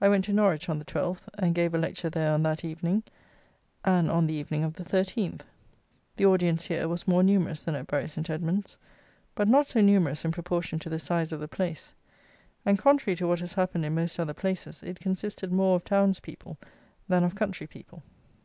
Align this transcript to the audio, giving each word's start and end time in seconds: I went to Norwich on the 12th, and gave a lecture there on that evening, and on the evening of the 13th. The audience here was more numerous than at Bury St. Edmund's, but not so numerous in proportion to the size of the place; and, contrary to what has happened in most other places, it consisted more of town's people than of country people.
I 0.00 0.08
went 0.08 0.24
to 0.26 0.32
Norwich 0.32 0.68
on 0.68 0.78
the 0.78 0.84
12th, 0.84 1.22
and 1.36 1.52
gave 1.52 1.74
a 1.74 1.78
lecture 1.78 2.08
there 2.08 2.30
on 2.30 2.44
that 2.44 2.64
evening, 2.64 3.02
and 3.84 4.08
on 4.08 4.28
the 4.28 4.34
evening 4.34 4.62
of 4.62 4.74
the 4.74 4.84
13th. 4.84 5.40
The 6.14 6.26
audience 6.26 6.66
here 6.66 6.86
was 6.86 7.08
more 7.08 7.24
numerous 7.24 7.64
than 7.64 7.74
at 7.74 7.88
Bury 7.88 8.06
St. 8.06 8.30
Edmund's, 8.30 8.78
but 9.34 9.48
not 9.48 9.68
so 9.68 9.80
numerous 9.80 10.24
in 10.24 10.30
proportion 10.30 10.78
to 10.78 10.88
the 10.88 11.00
size 11.00 11.32
of 11.32 11.40
the 11.40 11.48
place; 11.48 11.92
and, 12.64 12.78
contrary 12.78 13.16
to 13.16 13.26
what 13.26 13.40
has 13.40 13.54
happened 13.54 13.84
in 13.84 13.96
most 13.96 14.20
other 14.20 14.32
places, 14.32 14.84
it 14.84 15.00
consisted 15.00 15.50
more 15.50 15.74
of 15.74 15.84
town's 15.84 16.20
people 16.20 16.56
than 17.08 17.24
of 17.24 17.34
country 17.34 17.66
people. 17.66 18.04